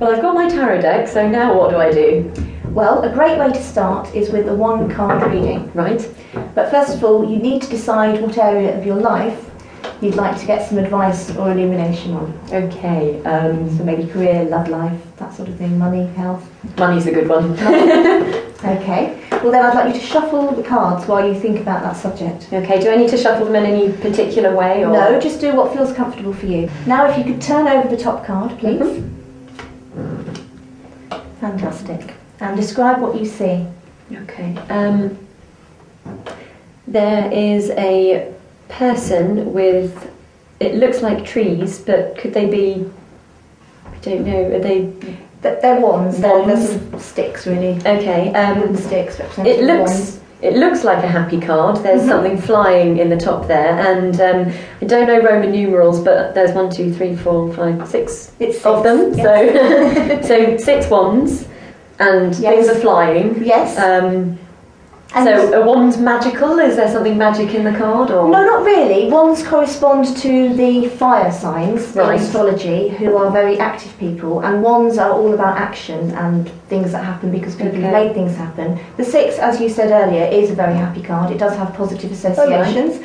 Well, 0.00 0.14
I've 0.14 0.22
got 0.22 0.34
my 0.34 0.48
tarot 0.48 0.80
deck, 0.80 1.06
so 1.08 1.28
now 1.28 1.56
what 1.58 1.68
do 1.70 1.76
I 1.76 1.92
do? 1.92 2.32
Well, 2.70 3.02
a 3.02 3.12
great 3.12 3.38
way 3.38 3.52
to 3.52 3.62
start 3.62 4.14
is 4.14 4.30
with 4.30 4.48
a 4.48 4.54
one 4.54 4.90
card 4.90 5.30
reading. 5.30 5.70
Right. 5.74 6.08
But 6.54 6.70
first 6.70 6.94
of 6.94 7.04
all, 7.04 7.28
you 7.30 7.36
need 7.36 7.60
to 7.62 7.68
decide 7.68 8.22
what 8.22 8.38
area 8.38 8.78
of 8.78 8.86
your 8.86 8.96
life 8.96 9.50
you'd 10.00 10.14
like 10.14 10.40
to 10.40 10.46
get 10.46 10.66
some 10.66 10.78
advice 10.78 11.36
or 11.36 11.50
illumination 11.50 12.14
on. 12.14 12.32
Okay. 12.50 13.22
Um, 13.24 13.76
So 13.76 13.84
maybe 13.84 14.06
career, 14.06 14.44
love 14.44 14.68
life, 14.68 14.98
that 15.18 15.34
sort 15.34 15.50
of 15.50 15.56
thing, 15.56 15.76
money, 15.76 16.06
health. 16.14 16.48
money's 16.78 17.06
a 17.06 17.12
good 17.12 17.28
one. 17.28 17.56
Okay. 18.62 19.18
Well, 19.42 19.52
then 19.52 19.64
I'd 19.64 19.74
like 19.74 19.94
you 19.94 19.98
to 19.98 20.06
shuffle 20.06 20.50
the 20.52 20.62
cards 20.62 21.06
while 21.08 21.26
you 21.26 21.34
think 21.34 21.60
about 21.60 21.82
that 21.82 21.96
subject. 21.96 22.46
okay. 22.52 22.78
Do 22.78 22.90
I 22.90 22.96
need 22.96 23.08
to 23.08 23.16
shuffle 23.16 23.46
them 23.46 23.54
in 23.54 23.64
any 23.64 23.90
particular 23.90 24.54
way? 24.54 24.84
Or? 24.84 24.92
No, 24.92 25.18
just 25.18 25.40
do 25.40 25.54
what 25.54 25.72
feels 25.72 25.94
comfortable 25.94 26.34
for 26.34 26.44
you. 26.44 26.70
Now, 26.86 27.08
if 27.08 27.16
you 27.16 27.24
could 27.24 27.40
turn 27.40 27.66
over 27.66 27.88
the 27.88 27.96
top 27.96 28.22
card, 28.26 28.58
please. 28.58 29.02
Fantastic. 31.50 32.14
And 32.40 32.56
describe 32.56 33.00
what 33.00 33.18
you 33.18 33.26
see. 33.26 33.66
Okay. 34.12 34.56
Um, 34.68 35.18
there 36.86 37.30
is 37.32 37.70
a 37.70 38.32
person 38.68 39.52
with. 39.52 40.10
It 40.60 40.74
looks 40.74 41.00
like 41.02 41.24
trees, 41.24 41.78
but 41.78 42.16
could 42.18 42.34
they 42.34 42.46
be? 42.46 42.88
I 43.86 43.96
don't 43.98 44.24
know. 44.26 44.44
Are 44.56 44.58
they 44.58 44.92
They're 45.42 45.80
wands. 45.80 46.20
They're, 46.20 46.44
they're 46.44 46.54
Wands. 46.56 46.70
sort 46.70 46.94
of 46.94 47.02
sticks, 47.02 47.46
really. 47.46 47.76
okay? 47.86 48.32
Um, 48.34 48.76
sticks 48.76 49.18
it 49.38 49.62
looks. 49.64 50.19
It 50.42 50.54
looks 50.56 50.84
like 50.84 51.04
a 51.04 51.06
happy 51.08 51.38
card. 51.38 51.76
There's 51.82 52.02
Mhm. 52.02 52.08
something 52.08 52.38
flying 52.38 52.96
in 52.98 53.10
the 53.10 53.16
top 53.16 53.46
there, 53.46 53.78
and 53.78 54.18
um, 54.20 54.52
I 54.80 54.84
don't 54.86 55.06
know 55.06 55.20
Roman 55.20 55.50
numerals, 55.52 56.00
but 56.00 56.34
there's 56.34 56.52
one, 56.52 56.70
two, 56.70 56.92
three, 56.92 57.14
four, 57.14 57.52
five, 57.52 57.86
six 57.86 58.32
It's 58.40 58.64
of 58.64 58.82
them. 58.82 59.12
yes. 59.14 59.24
So, 59.26 60.20
so 60.22 60.56
six 60.56 60.88
wands, 60.88 61.44
and 61.98 62.34
Yes. 62.38 62.54
things 62.54 62.68
are 62.68 62.80
flying. 62.80 63.42
Yes. 63.44 63.78
Um, 63.78 64.38
And- 65.12 65.26
so, 65.26 65.60
a 65.60 65.66
wand 65.66 65.98
magical? 65.98 66.58
Is 66.60 66.76
there 66.76 66.88
something 66.88 67.18
magic 67.18 67.54
in 67.54 67.64
the 67.64 67.72
card, 67.72 68.10
or 68.10 68.28
No, 68.28 68.44
not 68.44 68.64
really. 68.64 69.10
Wands 69.10 69.42
correspond 69.42 70.16
to 70.18 70.54
the 70.54 70.86
fire 70.86 71.32
signs 71.32 71.96
Right. 71.96 72.14
in 72.14 72.20
astrology, 72.22 72.88
who 72.90 73.16
are 73.16 73.30
very 73.30 73.58
active 73.58 73.96
people, 73.98 74.40
and 74.40 74.62
wands 74.62 74.98
are 74.98 75.10
all 75.10 75.34
about 75.34 75.56
action 75.58 76.12
and 76.16 76.48
things 76.68 76.92
that 76.92 77.02
happen 77.04 77.30
because 77.30 77.56
people 77.56 77.80
have 77.80 77.92
Okay. 77.92 78.04
made 78.04 78.14
things 78.14 78.36
happen. 78.36 78.78
The 78.96 79.04
six, 79.04 79.38
as 79.38 79.60
you 79.60 79.68
said 79.68 79.90
earlier, 79.90 80.26
is 80.26 80.50
a 80.50 80.54
very 80.54 80.74
happy 80.74 81.02
card. 81.02 81.30
It 81.32 81.38
does 81.38 81.56
have 81.56 81.74
positive 81.74 82.10
oh, 82.12 82.14
associations, 82.14 83.00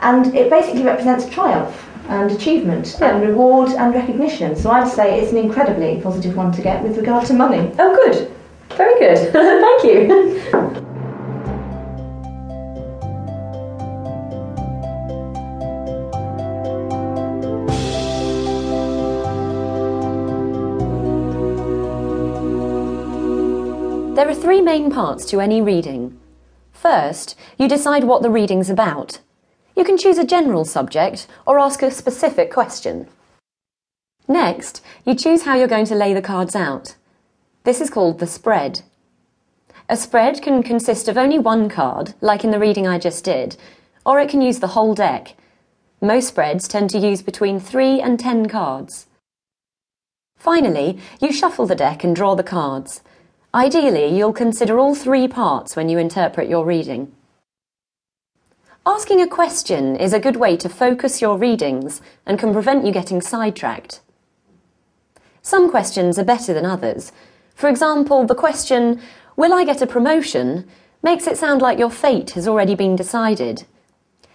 and 0.00 0.32
it 0.36 0.50
basically 0.50 0.84
represents 0.84 1.26
triumph 1.26 1.86
and 2.08 2.30
achievement 2.30 2.96
and 3.00 3.20
reward 3.22 3.70
and 3.76 3.92
recognition. 3.94 4.54
So 4.54 4.70
I'd 4.70 4.88
say 4.88 5.18
it's 5.20 5.32
an 5.32 5.38
incredibly 5.38 6.00
positive 6.02 6.36
one 6.36 6.52
to 6.52 6.62
get 6.62 6.82
with 6.84 6.96
regard 6.96 7.26
to 7.26 7.34
money. 7.34 7.72
Oh, 7.80 7.94
good. 7.96 8.28
Very 8.76 8.98
good. 9.00 9.18
Thank 9.32 9.84
you. 9.84 10.40
There 24.18 24.28
are 24.28 24.34
three 24.34 24.60
main 24.60 24.90
parts 24.90 25.24
to 25.26 25.40
any 25.40 25.62
reading. 25.62 26.18
First, 26.72 27.38
you 27.56 27.68
decide 27.68 28.02
what 28.02 28.20
the 28.20 28.30
reading's 28.30 28.68
about. 28.68 29.20
You 29.76 29.84
can 29.84 29.96
choose 29.96 30.18
a 30.18 30.26
general 30.26 30.64
subject 30.64 31.28
or 31.46 31.60
ask 31.60 31.84
a 31.84 31.90
specific 31.92 32.52
question. 32.52 33.06
Next, 34.26 34.82
you 35.04 35.14
choose 35.14 35.42
how 35.42 35.54
you're 35.54 35.68
going 35.68 35.84
to 35.84 35.94
lay 35.94 36.14
the 36.14 36.20
cards 36.20 36.56
out. 36.56 36.96
This 37.62 37.80
is 37.80 37.90
called 37.90 38.18
the 38.18 38.26
spread. 38.26 38.82
A 39.88 39.96
spread 39.96 40.42
can 40.42 40.64
consist 40.64 41.06
of 41.06 41.16
only 41.16 41.38
one 41.38 41.68
card, 41.68 42.14
like 42.20 42.42
in 42.42 42.50
the 42.50 42.58
reading 42.58 42.88
I 42.88 42.98
just 42.98 43.22
did, 43.22 43.56
or 44.04 44.18
it 44.18 44.28
can 44.28 44.42
use 44.42 44.58
the 44.58 44.74
whole 44.74 44.96
deck. 44.96 45.36
Most 46.00 46.26
spreads 46.26 46.66
tend 46.66 46.90
to 46.90 46.98
use 46.98 47.22
between 47.22 47.60
three 47.60 48.00
and 48.00 48.18
ten 48.18 48.48
cards. 48.48 49.06
Finally, 50.36 50.98
you 51.20 51.32
shuffle 51.32 51.66
the 51.66 51.76
deck 51.76 52.02
and 52.02 52.16
draw 52.16 52.34
the 52.34 52.42
cards. 52.42 53.00
Ideally, 53.54 54.14
you'll 54.14 54.34
consider 54.34 54.78
all 54.78 54.94
three 54.94 55.26
parts 55.26 55.74
when 55.74 55.88
you 55.88 55.98
interpret 55.98 56.48
your 56.48 56.66
reading. 56.66 57.12
Asking 58.84 59.20
a 59.22 59.26
question 59.26 59.96
is 59.96 60.12
a 60.12 60.20
good 60.20 60.36
way 60.36 60.56
to 60.58 60.68
focus 60.68 61.22
your 61.22 61.38
readings 61.38 62.02
and 62.26 62.38
can 62.38 62.52
prevent 62.52 62.84
you 62.84 62.92
getting 62.92 63.22
sidetracked. 63.22 64.00
Some 65.40 65.70
questions 65.70 66.18
are 66.18 66.24
better 66.24 66.52
than 66.52 66.66
others. 66.66 67.10
For 67.54 67.68
example, 67.68 68.26
the 68.26 68.34
question, 68.34 69.00
Will 69.36 69.54
I 69.54 69.64
get 69.64 69.80
a 69.82 69.86
promotion? 69.86 70.68
makes 71.02 71.26
it 71.26 71.38
sound 71.38 71.62
like 71.62 71.78
your 71.78 71.90
fate 71.90 72.32
has 72.32 72.46
already 72.46 72.74
been 72.74 72.96
decided. 72.96 73.64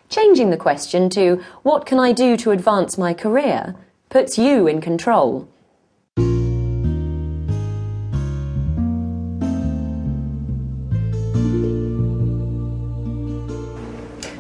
Changing 0.10 0.50
the 0.50 0.58
question 0.58 1.10
to, 1.12 1.44
What 1.62 1.86
can 1.86 2.00
I 2.00 2.14
do 2.14 2.36
to 2.38 2.52
advance 2.52 2.98
my 2.98 3.14
career? 3.14 3.76
puts 4.10 4.38
you 4.38 4.68
in 4.68 4.82
control. 4.82 5.48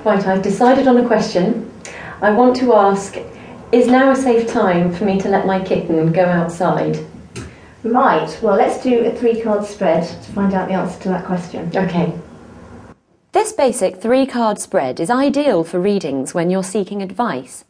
Right, 0.06 0.28
I've 0.28 0.41
decided 0.41 0.88
on 0.90 0.97
a 0.97 1.08
question. 1.08 1.72
I 2.22 2.31
want 2.31 2.58
to 2.58 2.74
ask 2.74 3.16
Is 3.72 3.88
now 3.88 4.12
a 4.12 4.16
safe 4.16 4.47
time 4.50 4.94
for 4.94 5.06
me 5.06 5.18
to 5.22 5.30
let 5.30 5.46
my 5.46 5.64
kitten 5.64 6.12
go 6.12 6.25
outside? 6.25 7.00
Right, 7.84 8.38
well, 8.41 8.58
let's 8.58 8.84
do 8.84 9.06
a 9.06 9.16
three 9.16 9.41
card 9.41 9.66
spread 9.66 10.03
to 10.03 10.31
find 10.34 10.53
out 10.53 10.68
the 10.68 10.74
answer 10.74 11.00
to 11.03 11.09
that 11.09 11.25
question. 11.25 11.72
Okay. 11.74 12.14
This 13.31 13.53
basic 13.53 14.02
three 14.02 14.25
card 14.25 14.59
spread 14.59 15.00
is 15.00 15.09
ideal 15.09 15.64
for 15.64 15.80
readings 15.80 16.34
when 16.34 16.50
you're 16.50 16.64
seeking 16.64 17.02
advice. 17.02 17.64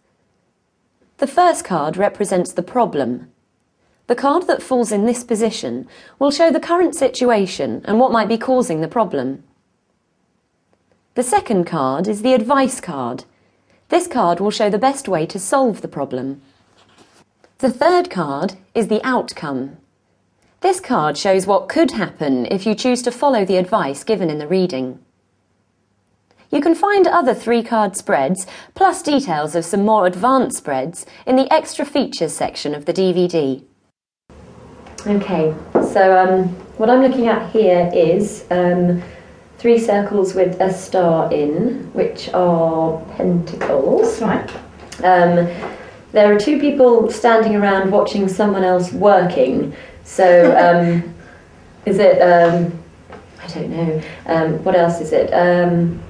The 1.17 1.27
first 1.27 1.63
card 1.63 1.97
represents 1.97 2.51
the 2.51 2.63
problem. 2.63 3.31
The 4.07 4.15
card 4.15 4.47
that 4.47 4.63
falls 4.63 4.91
in 4.91 5.05
this 5.05 5.23
position 5.23 5.87
will 6.17 6.31
show 6.31 6.49
the 6.49 6.59
current 6.59 6.95
situation 6.95 7.83
and 7.85 7.99
what 7.99 8.11
might 8.11 8.27
be 8.27 8.39
causing 8.39 8.81
the 8.81 8.87
problem. 8.87 9.43
The 11.15 11.21
second 11.23 11.65
card 11.65 12.07
is 12.07 12.23
the 12.23 12.33
advice 12.33 12.81
card. 12.81 13.25
This 13.89 14.07
card 14.07 14.39
will 14.39 14.49
show 14.49 14.71
the 14.71 14.79
best 14.79 15.07
way 15.07 15.27
to 15.27 15.37
solve 15.37 15.81
the 15.81 15.87
problem. 15.87 16.41
The 17.59 17.69
third 17.69 18.09
card 18.09 18.55
is 18.73 18.87
the 18.87 18.99
outcome. 19.05 19.77
This 20.61 20.79
card 20.79 21.15
shows 21.15 21.45
what 21.45 21.69
could 21.69 21.91
happen 21.91 22.47
if 22.47 22.65
you 22.65 22.73
choose 22.73 23.03
to 23.03 23.11
follow 23.11 23.45
the 23.45 23.57
advice 23.57 24.03
given 24.03 24.31
in 24.31 24.39
the 24.39 24.47
reading. 24.47 24.97
You 26.49 26.61
can 26.61 26.73
find 26.73 27.05
other 27.05 27.35
three 27.35 27.61
card 27.61 27.95
spreads, 27.95 28.47
plus 28.73 29.03
details 29.03 29.53
of 29.53 29.65
some 29.65 29.85
more 29.85 30.07
advanced 30.07 30.57
spreads, 30.57 31.05
in 31.27 31.35
the 31.35 31.51
extra 31.53 31.85
features 31.85 32.33
section 32.33 32.73
of 32.73 32.85
the 32.85 32.93
DVD. 32.93 33.63
Okay, 35.05 35.53
so 35.91 36.17
um, 36.17 36.47
what 36.77 36.89
I'm 36.89 37.03
looking 37.03 37.27
at 37.27 37.51
here 37.51 37.91
is 37.93 38.45
um, 38.49 39.03
three 39.57 39.79
circles 39.79 40.33
with 40.33 40.59
a 40.59 40.73
star 40.73 41.31
in, 41.31 41.91
which 41.93 42.29
are 42.33 42.99
pentacles. 43.15 44.19
That's 44.19 44.21
right. 44.21 44.55
Um, 45.03 45.47
there 46.11 46.33
are 46.33 46.39
two 46.39 46.59
people 46.59 47.09
standing 47.09 47.55
around 47.55 47.91
watching 47.91 48.27
someone 48.27 48.63
else 48.63 48.91
working. 48.93 49.75
So, 50.03 50.55
um, 50.55 51.13
is 51.85 51.99
it? 51.99 52.19
Um, 52.21 52.77
I 53.41 53.47
don't 53.47 53.69
know. 53.69 54.01
Um, 54.27 54.63
what 54.63 54.75
else 54.75 55.01
is 55.01 55.11
it? 55.11 55.31
Um, 55.33 56.01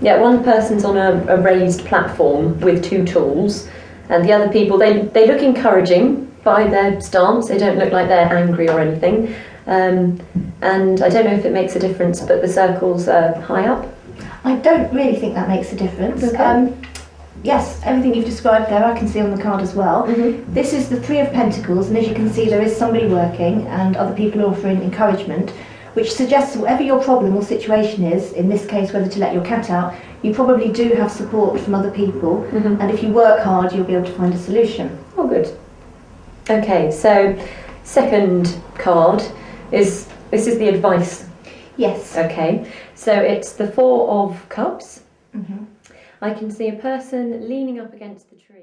yeah, 0.00 0.20
one 0.20 0.44
person's 0.44 0.84
on 0.84 0.96
a, 0.96 1.24
a 1.28 1.40
raised 1.40 1.84
platform 1.86 2.60
with 2.60 2.84
two 2.84 3.04
tools, 3.04 3.68
and 4.10 4.24
the 4.24 4.32
other 4.32 4.48
people 4.52 4.78
they 4.78 5.02
they 5.02 5.26
look 5.26 5.42
encouraging 5.42 6.26
by 6.44 6.66
their 6.66 7.00
stance. 7.00 7.48
They 7.48 7.58
don't 7.58 7.78
look 7.78 7.92
like 7.92 8.08
they're 8.08 8.32
angry 8.36 8.68
or 8.68 8.80
anything. 8.80 9.34
Um, 9.68 10.18
and 10.62 11.02
I 11.02 11.08
don't 11.10 11.26
know 11.26 11.32
if 11.34 11.44
it 11.44 11.52
makes 11.52 11.76
a 11.76 11.78
difference, 11.78 12.20
but 12.20 12.40
the 12.40 12.48
circles 12.48 13.06
are 13.06 13.34
high 13.40 13.66
up. 13.68 13.86
I 14.44 14.56
don't 14.56 14.92
really 14.92 15.16
think 15.16 15.34
that 15.34 15.48
makes 15.48 15.72
a 15.72 15.76
difference. 15.76 16.24
Okay. 16.24 16.36
Um, 16.42 16.74
yes, 17.44 17.80
everything 17.84 18.14
you've 18.14 18.24
described 18.24 18.70
there 18.70 18.82
I 18.84 18.98
can 18.98 19.06
see 19.06 19.20
on 19.20 19.30
the 19.34 19.40
card 19.42 19.60
as 19.60 19.74
well. 19.74 20.06
Mhm. 20.06 20.42
This 20.54 20.72
is 20.72 20.88
the 20.88 20.98
Three 20.98 21.20
of 21.20 21.30
Pentacles, 21.32 21.88
and 21.88 21.98
as 21.98 22.08
you 22.08 22.14
can 22.14 22.30
see, 22.30 22.48
there 22.48 22.62
is 22.62 22.74
somebody 22.74 23.06
working 23.06 23.66
and 23.66 23.96
other 23.96 24.14
people 24.14 24.44
offering 24.44 24.82
encouragement, 24.82 25.52
which 25.92 26.12
suggests 26.14 26.56
whatever 26.56 26.82
your 26.82 27.00
problem 27.02 27.36
or 27.36 27.42
situation 27.42 28.04
is, 28.04 28.32
in 28.32 28.48
this 28.48 28.64
case, 28.64 28.92
whether 28.94 29.08
to 29.08 29.20
let 29.20 29.34
your 29.34 29.44
cat 29.44 29.68
out, 29.70 29.92
you 30.22 30.32
probably 30.32 30.68
do 30.68 30.88
have 30.96 31.10
support 31.10 31.60
from 31.60 31.74
other 31.74 31.90
people, 31.90 32.44
Mhm. 32.52 32.80
and 32.80 32.90
if 32.90 33.02
you 33.02 33.10
work 33.12 33.40
hard, 33.40 33.72
you'll 33.72 33.84
be 33.84 33.94
able 33.94 34.06
to 34.06 34.12
find 34.12 34.32
a 34.32 34.38
solution. 34.38 34.90
Oh, 35.16 35.26
good. 35.26 35.48
Okay, 36.48 36.90
so 36.90 37.34
second 37.84 38.54
card 38.78 39.22
is 39.72 40.08
this 40.30 40.46
is 40.46 40.58
the 40.58 40.68
advice. 40.68 41.26
Yes. 41.76 42.16
Okay, 42.16 42.66
so 42.94 43.12
it's 43.12 43.52
the 43.52 43.66
Four 43.68 44.08
of 44.10 44.48
Cups. 44.48 45.02
Mhm. 45.34 45.66
I 46.20 46.34
can 46.34 46.50
see 46.50 46.68
a 46.68 46.72
person 46.72 47.48
leaning 47.48 47.78
up 47.78 47.94
against 47.94 48.28
the 48.30 48.36
tree. 48.36 48.56